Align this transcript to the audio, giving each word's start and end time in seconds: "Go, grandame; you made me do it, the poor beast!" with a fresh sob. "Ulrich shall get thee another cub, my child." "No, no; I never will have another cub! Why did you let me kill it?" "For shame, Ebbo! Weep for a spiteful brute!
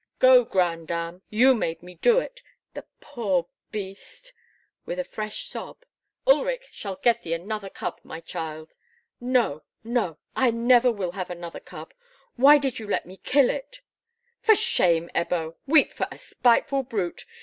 "Go, 0.17 0.43
grandame; 0.45 1.21
you 1.29 1.53
made 1.53 1.83
me 1.83 1.93
do 1.93 2.17
it, 2.17 2.41
the 2.73 2.85
poor 3.01 3.45
beast!" 3.69 4.33
with 4.83 4.97
a 4.97 5.03
fresh 5.03 5.43
sob. 5.43 5.83
"Ulrich 6.25 6.69
shall 6.71 6.95
get 7.03 7.21
thee 7.21 7.35
another 7.35 7.69
cub, 7.69 7.99
my 8.03 8.19
child." 8.19 8.73
"No, 9.19 9.61
no; 9.83 10.17
I 10.35 10.49
never 10.49 10.91
will 10.91 11.11
have 11.11 11.29
another 11.29 11.59
cub! 11.59 11.93
Why 12.35 12.57
did 12.57 12.79
you 12.79 12.87
let 12.87 13.05
me 13.05 13.17
kill 13.17 13.51
it?" 13.51 13.81
"For 14.41 14.55
shame, 14.55 15.11
Ebbo! 15.13 15.57
Weep 15.67 15.91
for 15.93 16.07
a 16.11 16.17
spiteful 16.17 16.81
brute! 16.81 17.27